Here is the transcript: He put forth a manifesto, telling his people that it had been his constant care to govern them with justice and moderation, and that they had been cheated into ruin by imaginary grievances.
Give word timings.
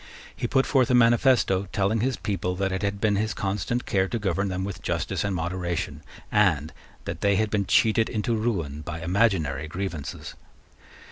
He 0.35 0.47
put 0.47 0.65
forth 0.65 0.89
a 0.89 0.95
manifesto, 0.95 1.67
telling 1.71 1.99
his 1.99 2.17
people 2.17 2.55
that 2.55 2.71
it 2.71 2.81
had 2.81 2.99
been 2.99 3.17
his 3.17 3.35
constant 3.35 3.85
care 3.85 4.07
to 4.07 4.17
govern 4.17 4.47
them 4.47 4.63
with 4.63 4.81
justice 4.81 5.23
and 5.23 5.35
moderation, 5.35 6.01
and 6.31 6.73
that 7.05 7.21
they 7.21 7.35
had 7.35 7.51
been 7.51 7.67
cheated 7.67 8.09
into 8.09 8.35
ruin 8.35 8.81
by 8.81 9.01
imaginary 9.03 9.67
grievances. 9.67 10.33